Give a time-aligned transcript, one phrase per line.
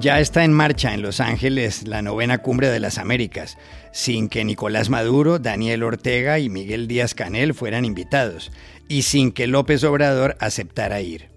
[0.00, 3.58] Ya está en marcha en Los Ángeles la novena cumbre de las Américas,
[3.90, 8.52] sin que Nicolás Maduro, Daniel Ortega y Miguel Díaz Canel fueran invitados,
[8.86, 11.30] y sin que López Obrador aceptara ir.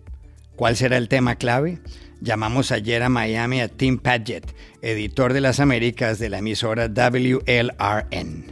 [0.55, 1.79] ¿Cuál será el tema clave?
[2.19, 4.53] Llamamos ayer a Miami a Tim Padgett,
[4.83, 8.45] editor de las Américas de la emisora WLRN.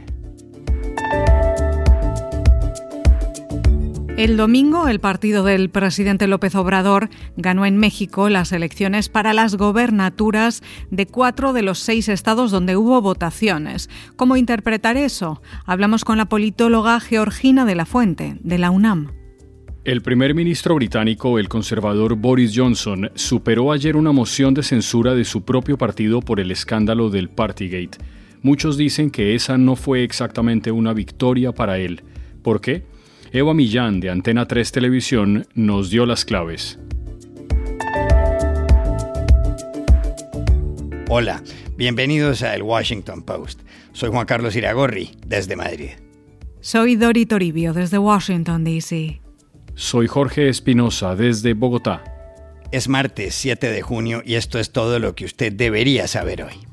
[4.20, 9.56] El domingo, el partido del presidente López Obrador ganó en México las elecciones para las
[9.56, 13.88] gobernaturas de cuatro de los seis estados donde hubo votaciones.
[14.16, 15.40] ¿Cómo interpretar eso?
[15.64, 19.10] Hablamos con la politóloga Georgina de la Fuente, de la UNAM.
[19.84, 25.24] El primer ministro británico, el conservador Boris Johnson, superó ayer una moción de censura de
[25.24, 27.96] su propio partido por el escándalo del Partygate.
[28.42, 32.02] Muchos dicen que esa no fue exactamente una victoria para él.
[32.42, 32.84] ¿Por qué?
[33.32, 36.80] Eva Millán de Antena 3 Televisión nos dio las claves.
[41.08, 41.40] Hola,
[41.76, 43.60] bienvenidos a El Washington Post.
[43.92, 45.90] Soy Juan Carlos Iragorri, desde Madrid.
[46.60, 49.20] Soy Dori Toribio, desde Washington, D.C.
[49.76, 52.02] Soy Jorge Espinosa, desde Bogotá.
[52.72, 56.69] Es martes 7 de junio y esto es todo lo que usted debería saber hoy.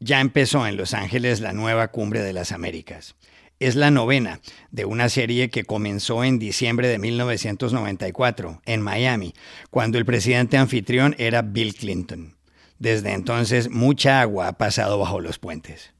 [0.00, 3.16] Ya empezó en Los Ángeles la nueva cumbre de las Américas.
[3.58, 9.34] Es la novena de una serie que comenzó en diciembre de 1994 en Miami,
[9.70, 12.36] cuando el presidente anfitrión era Bill Clinton.
[12.78, 15.92] Desde entonces mucha agua ha pasado bajo los puentes.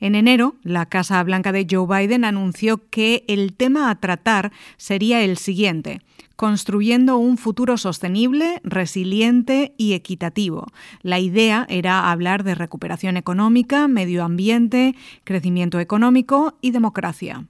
[0.00, 5.22] En enero, la Casa Blanca de Joe Biden anunció que el tema a tratar sería
[5.22, 6.00] el siguiente,
[6.36, 10.66] construyendo un futuro sostenible, resiliente y equitativo.
[11.02, 17.46] La idea era hablar de recuperación económica, medio ambiente, crecimiento económico y democracia.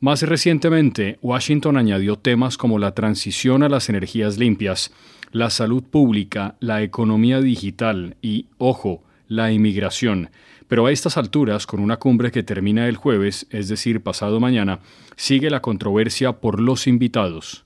[0.00, 4.92] Más recientemente, Washington añadió temas como la transición a las energías limpias,
[5.32, 10.30] la salud pública, la economía digital y, ojo, la inmigración.
[10.68, 14.80] Pero a estas alturas, con una cumbre que termina el jueves, es decir, pasado mañana,
[15.16, 17.64] sigue la controversia por los invitados.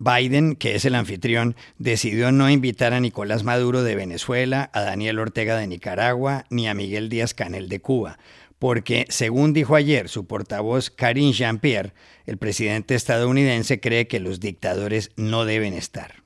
[0.00, 5.18] Biden, que es el anfitrión, decidió no invitar a Nicolás Maduro de Venezuela, a Daniel
[5.18, 8.18] Ortega de Nicaragua, ni a Miguel Díaz Canel de Cuba,
[8.58, 11.92] porque, según dijo ayer su portavoz Karine Jean-Pierre,
[12.24, 16.19] el presidente estadounidense cree que los dictadores no deben estar.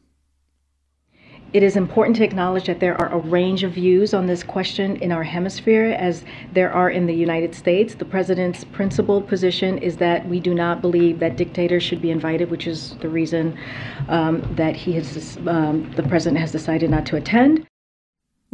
[1.54, 4.96] It is important to acknowledge that there are a range of views on this question
[4.96, 7.94] in our hemisphere, as there are in the United States.
[7.94, 12.50] The president's principled position is that we do not believe that dictators should be invited,
[12.50, 13.56] which is the reason
[14.08, 17.64] um, that he has, um, the president has decided not to attend.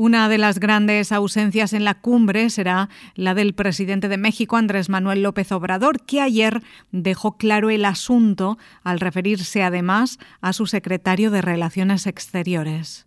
[0.03, 4.89] Una de las grandes ausencias en la cumbre será la del presidente de México, Andrés
[4.89, 11.31] Manuel López Obrador, que ayer dejó claro el asunto al referirse además a su secretario
[11.31, 13.05] de Relaciones Exteriores.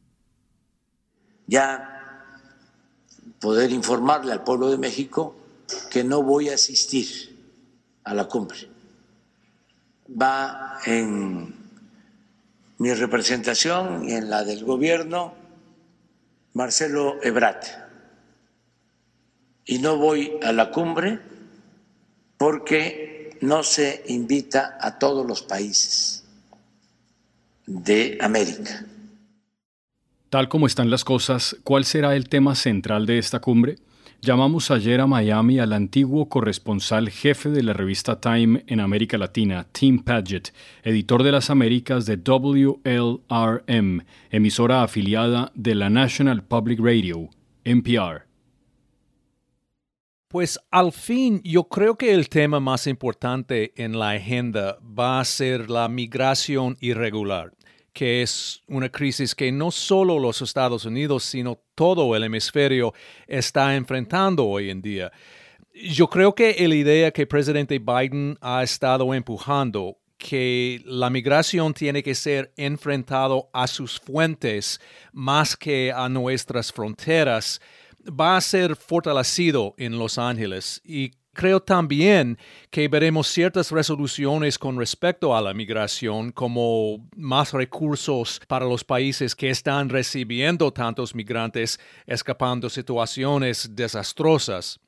[1.48, 2.30] Ya
[3.40, 5.36] poder informarle al pueblo de México
[5.90, 7.40] que no voy a asistir
[8.04, 8.70] a la cumbre.
[10.12, 11.56] Va en
[12.78, 15.42] mi representación y en la del gobierno
[16.54, 17.66] Marcelo Ebrat.
[19.66, 21.20] Y no voy a la cumbre
[22.38, 26.24] porque no se invita a todos los países
[27.66, 28.86] de América.
[30.30, 33.78] Tal como están las cosas, ¿cuál será el tema central de esta cumbre?
[34.24, 39.68] Llamamos ayer a Miami al antiguo corresponsal jefe de la revista Time en América Latina,
[39.70, 47.32] Tim Padgett, editor de las Américas de WLRM, emisora afiliada de la National Public Radio,
[47.66, 48.26] NPR.
[50.30, 55.26] Pues al fin yo creo que el tema más importante en la agenda va a
[55.26, 57.52] ser la migración irregular
[57.94, 62.94] que es una crisis que no solo los Estados Unidos, sino todo el hemisferio
[63.28, 65.12] está enfrentando hoy en día.
[65.74, 71.74] Yo creo que la idea que el presidente Biden ha estado empujando, que la migración
[71.74, 74.80] tiene que ser enfrentado a sus fuentes
[75.12, 77.62] más que a nuestras fronteras,
[78.08, 82.38] va a ser fortalecido en Los Ángeles y Creo también
[82.70, 89.36] que veremos ciertas resoluciones con respecto a la migración, como más recursos para los países
[89.36, 94.80] que están recibiendo tantos migrantes escapando situaciones desastrosas.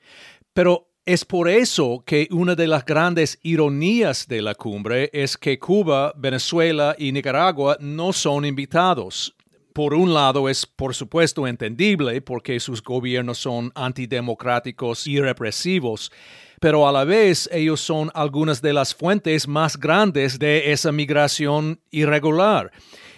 [0.54, 5.58] Pero es por eso que una de las grandes ironías de la cumbre es que
[5.58, 9.35] Cuba, Venezuela y Nicaragua no son invitados
[9.76, 16.14] por un lado es por supuesto entendible porque sus gobiernos son antidemocráticos y represivos,
[16.62, 21.82] pero a la vez ellos son algunas de las fuentes más grandes de esa migración
[21.92, 22.72] irregular.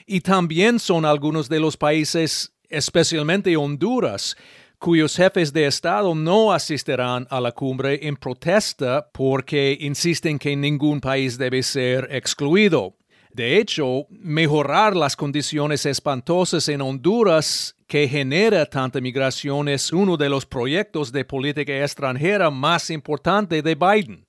[0.07, 4.36] Y también son algunos de los países, especialmente Honduras,
[4.80, 11.01] cuyos jefes de Estado no asistirán a la cumbre en protesta porque insisten que ningún
[11.01, 12.95] país debe ser excluido.
[13.38, 20.28] De hecho, mejorar las condiciones espantosas en Honduras que genera tanta migración es uno de
[20.28, 24.25] los proyectos de política extranjera más importantes de Biden.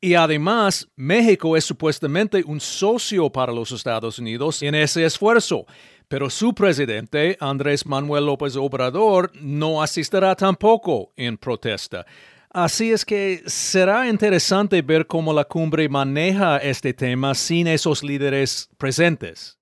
[0.00, 5.64] Y además, México es supuestamente un socio para los Estados Unidos en ese esfuerzo,
[6.08, 12.04] pero su presidente, Andrés Manuel López Obrador, no asistirá tampoco en protesta.
[12.52, 18.68] Así es que será interesante ver cómo la cumbre maneja este tema sin esos líderes
[18.76, 19.59] presentes.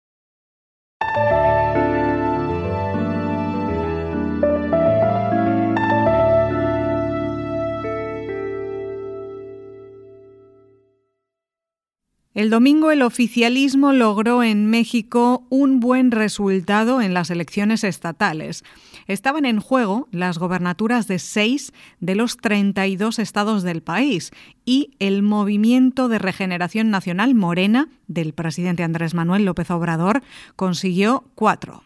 [12.39, 18.63] El domingo el oficialismo logró en México un buen resultado en las elecciones estatales.
[19.09, 24.31] Estaban en juego las gobernaturas de seis de los 32 estados del país
[24.65, 30.23] y el Movimiento de Regeneración Nacional Morena del presidente Andrés Manuel López Obrador
[30.55, 31.83] consiguió cuatro.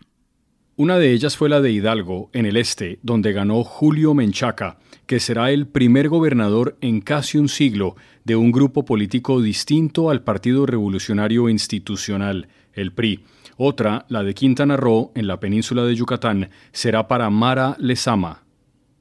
[0.82, 5.20] Una de ellas fue la de Hidalgo, en el este, donde ganó Julio Menchaca, que
[5.20, 7.94] será el primer gobernador en casi un siglo
[8.24, 13.24] de un grupo político distinto al Partido Revolucionario Institucional, el PRI.
[13.56, 18.42] Otra, la de Quintana Roo, en la península de Yucatán, será para Mara Lezama.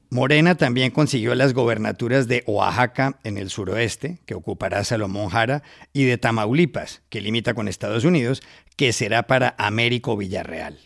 [0.08, 6.04] Morena también consiguió las gobernaturas de Oaxaca en el suroeste, que ocupará Salomón Jara, y
[6.04, 8.40] de Tamaulipas, que limita con Estados Unidos,
[8.76, 10.78] que será para Américo Villarreal.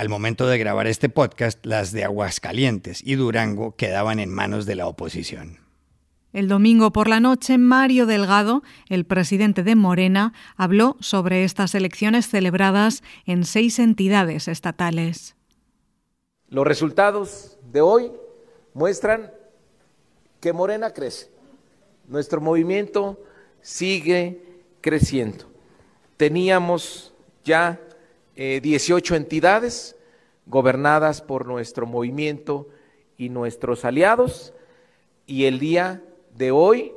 [0.00, 4.74] Al momento de grabar este podcast, las de Aguascalientes y Durango quedaban en manos de
[4.74, 5.58] la oposición.
[6.32, 12.30] El domingo por la noche, Mario Delgado, el presidente de Morena, habló sobre estas elecciones
[12.30, 15.36] celebradas en seis entidades estatales.
[16.48, 18.10] Los resultados de hoy
[18.72, 19.30] muestran
[20.40, 21.30] que Morena crece.
[22.08, 23.22] Nuestro movimiento
[23.60, 25.44] sigue creciendo.
[26.16, 27.12] Teníamos
[27.44, 27.78] ya
[28.36, 29.96] 18 eh, entidades
[30.46, 32.68] gobernadas por nuestro movimiento
[33.16, 34.52] y nuestros aliados
[35.26, 36.02] y el día
[36.36, 36.92] de hoy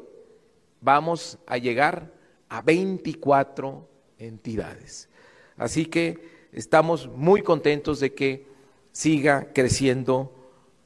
[0.82, 2.12] vamos a llegar
[2.50, 3.88] a 24
[4.18, 5.10] entidades.
[5.58, 8.48] Así que estamos muy contentos de que
[8.92, 10.34] siga creciendo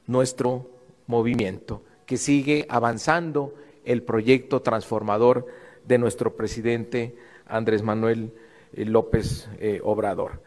[0.08, 0.70] nuestro
[1.08, 3.54] movimiento, que sigue avanzando
[3.86, 5.46] el proyecto transformador
[5.86, 7.16] de nuestro presidente
[7.46, 8.34] Andrés Manuel
[8.74, 10.42] López eh, Obrador.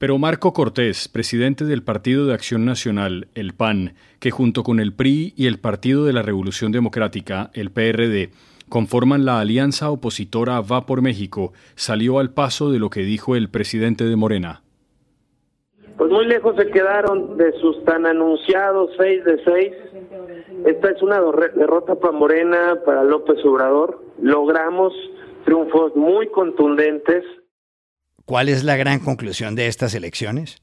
[0.00, 4.94] Pero Marco Cortés, presidente del Partido de Acción Nacional, el PAN, que junto con el
[4.94, 8.30] PRI y el Partido de la Revolución Democrática, el PRD,
[8.70, 13.50] conforman la alianza opositora Va por México, salió al paso de lo que dijo el
[13.50, 14.62] presidente de Morena.
[15.98, 19.72] Pues muy lejos se quedaron de sus tan anunciados seis de seis.
[20.64, 24.02] Esta es una derrota para Morena, para López Obrador.
[24.22, 24.94] Logramos
[25.44, 27.24] triunfos muy contundentes
[28.30, 30.62] ¿Cuál es la gran conclusión de estas elecciones?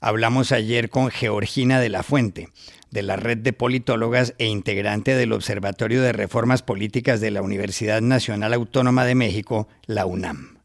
[0.00, 2.50] Hablamos ayer con Georgina de la Fuente,
[2.92, 8.02] de la red de politólogas e integrante del Observatorio de Reformas Políticas de la Universidad
[8.02, 10.58] Nacional Autónoma de México, la UNAM.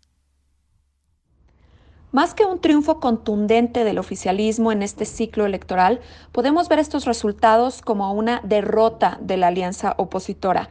[2.11, 6.01] Más que un triunfo contundente del oficialismo en este ciclo electoral,
[6.31, 10.69] podemos ver estos resultados como una derrota de la alianza opositora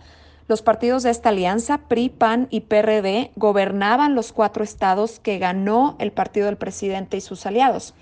[0.48, 5.96] los partidos de esta alianza, PRI, PAN y PRD, gobernaban los cuatro estados que ganó
[5.98, 7.94] el partido del presidente y sus aliados.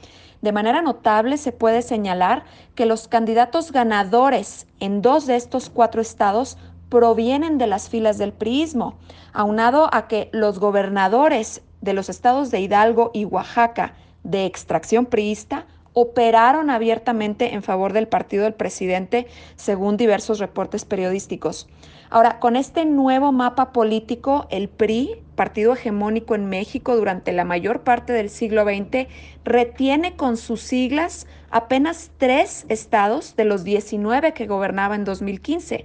[0.42, 2.44] De manera notable se puede señalar
[2.74, 6.56] que los candidatos ganadores en dos de estos cuatro estados
[6.88, 8.96] provienen de las filas del priismo,
[9.32, 15.66] aunado a que los gobernadores de los estados de Hidalgo y Oaxaca de extracción priista
[15.92, 21.68] operaron abiertamente en favor del partido del presidente, según diversos reportes periodísticos.
[22.12, 27.82] Ahora, con este nuevo mapa político, el PRI, partido hegemónico en México durante la mayor
[27.82, 29.06] parte del siglo XX,
[29.44, 35.84] retiene con sus siglas apenas tres estados de los 19 que gobernaba en 2015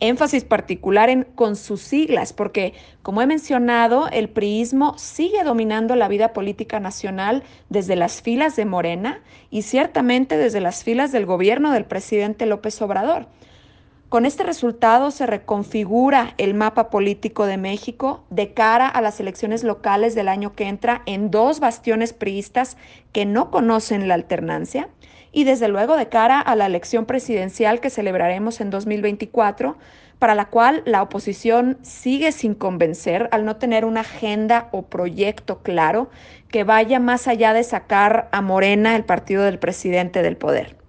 [0.00, 6.08] énfasis particular en con sus siglas, porque, como he mencionado, el priismo sigue dominando la
[6.08, 11.70] vida política nacional desde las filas de Morena y ciertamente desde las filas del gobierno
[11.70, 13.28] del presidente López Obrador.
[14.12, 19.64] Con este resultado se reconfigura el mapa político de México de cara a las elecciones
[19.64, 22.76] locales del año que entra en dos bastiones priistas
[23.12, 24.90] que no conocen la alternancia
[25.32, 29.78] y desde luego de cara a la elección presidencial que celebraremos en 2024,
[30.18, 35.62] para la cual la oposición sigue sin convencer al no tener una agenda o proyecto
[35.62, 36.10] claro
[36.48, 40.81] que vaya más allá de sacar a Morena, el partido del presidente, del poder.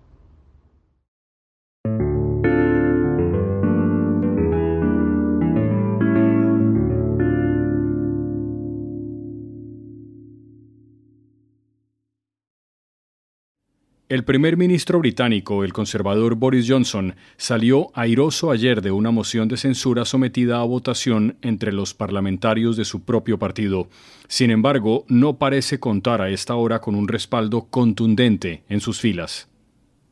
[14.13, 19.57] El primer ministro británico, el conservador Boris Johnson, salió airoso ayer de una moción de
[19.57, 23.87] censura sometida a votación entre los parlamentarios de su propio partido.
[24.27, 29.47] Sin embargo, no parece contar a esta hora con un respaldo contundente en sus filas.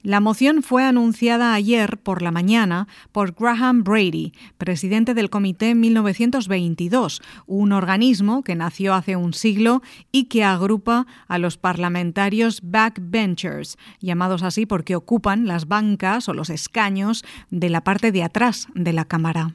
[0.03, 7.21] La moción fue anunciada ayer por la mañana por Graham Brady, presidente del Comité 1922,
[7.45, 14.41] un organismo que nació hace un siglo y que agrupa a los parlamentarios backbenchers, llamados
[14.41, 19.05] así porque ocupan las bancas o los escaños de la parte de atrás de la
[19.05, 19.53] Cámara.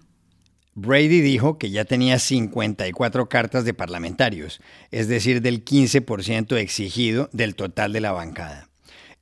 [0.77, 4.61] Brady dijo que ya tenía 54 cartas de parlamentarios,
[4.93, 8.69] es decir, del 15% exigido del total de la bancada.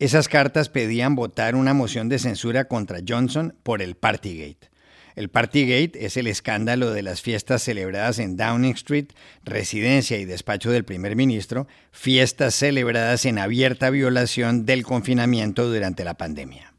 [0.04, 4.68] Esas cartas pedían votar una moción de censura contra Johnson por el Partygate.
[5.16, 9.06] El Partygate es el escándalo de las fiestas celebradas en Downing Street,
[9.46, 16.18] residencia y despacho del primer ministro, fiestas celebradas en abierta violación del confinamiento durante la
[16.18, 16.74] pandemia.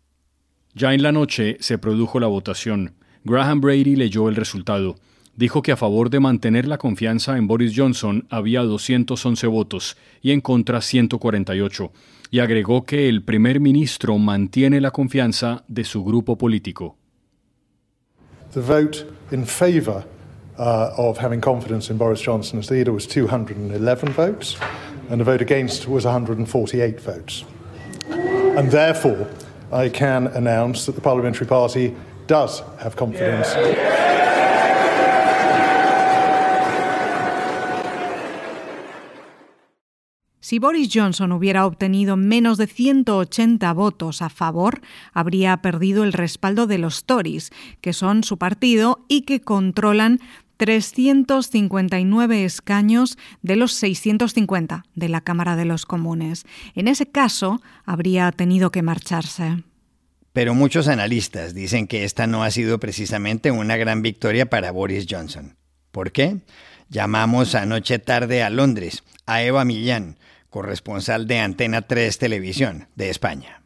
[0.76, 2.94] Ya en la noche se produjo la votación.
[3.24, 4.98] Graham Brady leyó el resultado.
[5.36, 10.30] Dijo que a favor de mantener la confianza en Boris Johnson había 211 votos y
[10.30, 11.92] en contra 148
[12.32, 16.98] y agregó que el primer ministro mantiene la confianza de su grupo político.
[18.54, 20.06] The vote in favor
[20.58, 24.58] uh, of having confidence in Boris Johnson as leader was 211 votes,
[25.10, 27.44] and the vote against was 148 votes.
[28.58, 29.28] And therefore,
[29.72, 31.94] I can announce that the Parliamentary Party
[32.28, 33.54] does have confidence.
[33.56, 33.95] Yeah.
[40.46, 46.68] Si Boris Johnson hubiera obtenido menos de 180 votos a favor, habría perdido el respaldo
[46.68, 47.50] de los Tories,
[47.82, 50.20] que son su partido y que controlan
[50.58, 56.46] 359 escaños de los 650 de la Cámara de los Comunes.
[56.76, 59.64] En ese caso, habría tenido que marcharse.
[60.32, 65.08] Pero muchos analistas dicen que esta no ha sido precisamente una gran victoria para Boris
[65.10, 65.58] Johnson.
[65.90, 66.38] ¿Por qué?
[66.90, 70.18] Llamamos anoche tarde a Londres, a Eva Millán,
[70.56, 73.62] corresponsal de Antena 3 Televisión de España.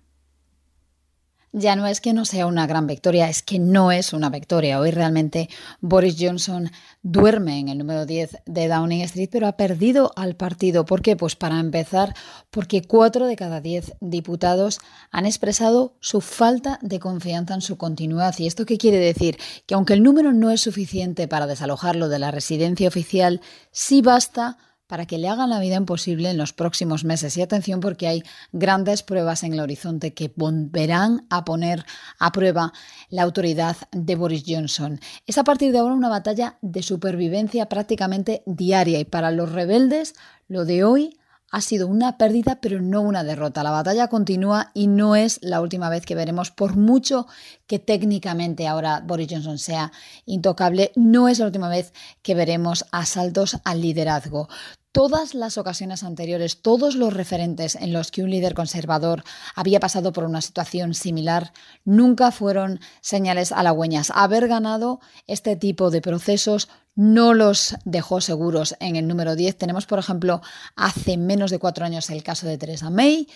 [1.52, 4.80] Ya no es que no sea una gran victoria, es que no es una victoria.
[4.80, 5.50] Hoy realmente
[5.82, 6.72] Boris Johnson
[7.04, 10.86] duerme en el número 10 de Downing Street, pero ha perdido al partido.
[10.86, 11.16] ¿Por qué?
[11.16, 12.16] Pues para empezar,
[12.50, 14.80] porque cuatro de cada diez diputados
[15.12, 18.34] han expresado su falta de confianza en su continuidad.
[18.40, 19.38] ¿Y esto qué quiere decir?
[19.68, 23.42] Que aunque el número no es suficiente para desalojarlo de la residencia oficial,
[23.72, 24.58] sí basta
[24.90, 27.38] para que le hagan la vida imposible en los próximos meses.
[27.38, 31.86] Y atención porque hay grandes pruebas en el horizonte que volverán a poner
[32.18, 32.74] a prueba
[33.10, 35.00] la autoridad de Boris Johnson.
[35.28, 40.16] Es a partir de ahora una batalla de supervivencia prácticamente diaria y para los rebeldes
[40.48, 41.20] lo de hoy
[41.52, 43.64] ha sido una pérdida, pero no una derrota.
[43.64, 47.28] La batalla continúa y no es la última vez que veremos, por mucho
[47.68, 49.92] que técnicamente ahora Boris Johnson sea
[50.26, 54.48] intocable, no es la última vez que veremos asaltos al liderazgo.
[54.92, 60.12] Todas las ocasiones anteriores, todos los referentes en los que un líder conservador había pasado
[60.12, 61.54] por una situación similar,
[61.86, 64.12] nunca fueron señales halagüeñas.
[64.16, 69.60] Haber ganado este tipo de procesos no los dejó seguros en el número 10.
[69.60, 70.42] Tenemos, por ejemplo,
[70.76, 73.28] hace menos de cuatro años el caso de Theresa May,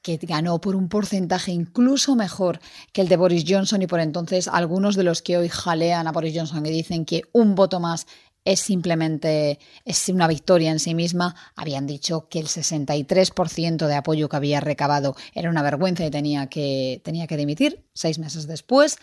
[0.00, 2.58] que ganó por un porcentaje incluso mejor
[2.92, 6.12] que el de Boris Johnson y por entonces algunos de los que hoy jalean a
[6.12, 8.06] Boris Johnson y dicen que un voto más
[8.44, 14.28] es simplemente es una victoria en sí misma, habían dicho que el 63% de apoyo
[14.28, 18.98] que había recabado era una vergüenza y tenía que, tenía que dimitir seis meses después.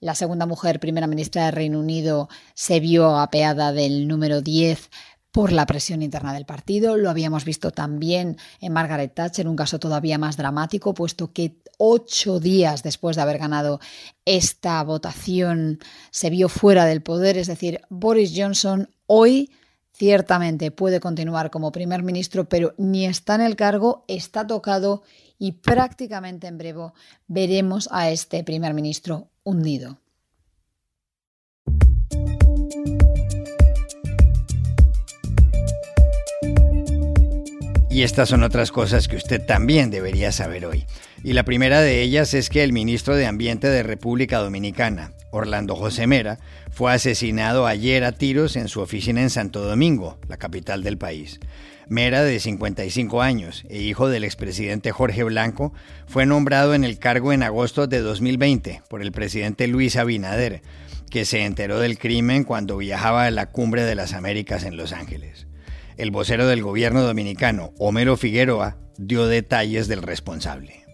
[0.00, 4.90] La segunda mujer primera ministra de Reino Unido se vio apeada del número 10
[5.30, 6.96] por la presión interna del partido.
[6.96, 12.38] Lo habíamos visto también en Margaret Thatcher, un caso todavía más dramático, puesto que ocho
[12.38, 13.80] días después de haber ganado
[14.24, 15.80] esta votación
[16.12, 17.36] se vio fuera del poder.
[17.36, 19.50] Es decir, Boris Johnson hoy
[19.92, 25.02] ciertamente puede continuar como primer ministro, pero ni está en el cargo, está tocado
[25.40, 26.92] y prácticamente en breve
[27.26, 30.01] veremos a este primer ministro hundido.
[37.92, 40.86] Y estas son otras cosas que usted también debería saber hoy.
[41.22, 45.76] Y la primera de ellas es que el ministro de Ambiente de República Dominicana, Orlando
[45.76, 46.38] José Mera,
[46.70, 51.38] fue asesinado ayer a tiros en su oficina en Santo Domingo, la capital del país.
[51.86, 55.74] Mera, de 55 años e hijo del expresidente Jorge Blanco,
[56.06, 60.62] fue nombrado en el cargo en agosto de 2020 por el presidente Luis Abinader,
[61.10, 64.94] que se enteró del crimen cuando viajaba a la Cumbre de las Américas en Los
[64.94, 65.46] Ángeles.
[66.02, 70.84] El vocero del gobierno dominicano, Homero Figueroa, dio detalles del responsable.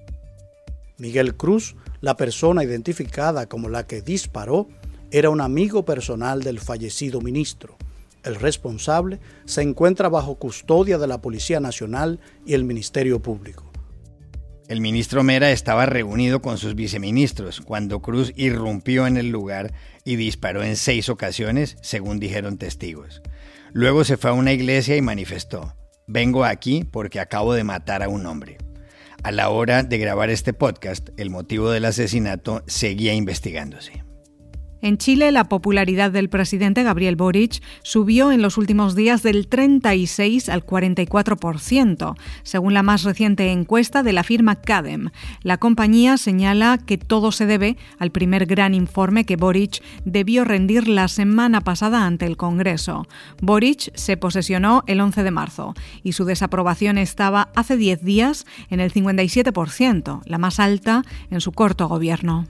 [0.99, 4.69] Miguel Cruz, la persona identificada como la que disparó,
[5.11, 7.79] era un amigo personal del fallecido ministro.
[8.23, 13.65] El responsable se encuentra bajo custodia de la Policía Nacional y el Ministerio Público.
[14.69, 19.73] El ministro Mera estaba reunido con sus viceministros cuando Cruz irrumpió en el lugar
[20.05, 23.23] y disparó en seis ocasiones, según dijeron testigos.
[23.73, 25.75] Luego se fue a una iglesia y manifestó,
[26.07, 28.59] vengo aquí porque acabo de matar a un hombre.
[29.23, 34.08] A la hora de grabar este podcast, el motivo del asesinato seguía investigándose.
[34.81, 40.49] En Chile, la popularidad del presidente Gabriel Boric subió en los últimos días del 36
[40.49, 45.11] al 44%, según la más reciente encuesta de la firma CADEM.
[45.43, 50.87] La compañía señala que todo se debe al primer gran informe que Boric debió rendir
[50.87, 53.09] la semana pasada ante el Congreso.
[53.43, 58.79] Boric se posesionó el 11 de marzo y su desaprobación estaba hace 10 días en
[58.79, 62.47] el 57%, la más alta en su corto gobierno.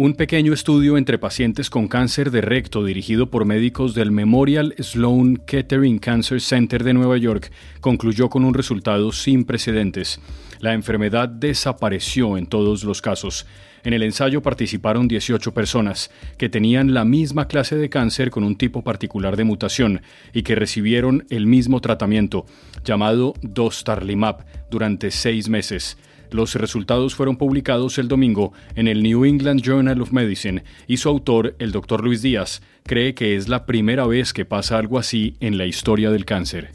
[0.00, 5.38] Un pequeño estudio entre pacientes con cáncer de recto dirigido por médicos del Memorial Sloan
[5.38, 7.50] Kettering Cancer Center de Nueva York
[7.80, 10.20] concluyó con un resultado sin precedentes.
[10.60, 13.44] La enfermedad desapareció en todos los casos.
[13.82, 18.54] En el ensayo participaron 18 personas que tenían la misma clase de cáncer con un
[18.54, 20.02] tipo particular de mutación
[20.32, 22.46] y que recibieron el mismo tratamiento,
[22.84, 25.98] llamado Dostarlimab, durante seis meses.
[26.30, 31.08] Los resultados fueron publicados el domingo en el New England Journal of Medicine y su
[31.08, 35.36] autor, el doctor Luis Díaz, cree que es la primera vez que pasa algo así
[35.40, 36.72] en la historia del cáncer.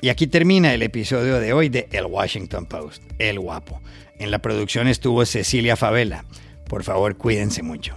[0.00, 3.82] Y aquí termina el episodio de hoy de El Washington Post, El Guapo.
[4.18, 6.24] En la producción estuvo Cecilia Favela.
[6.68, 7.96] Por favor, cuídense mucho.